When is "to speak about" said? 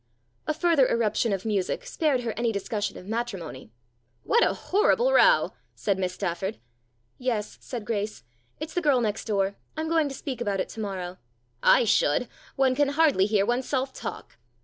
10.09-10.59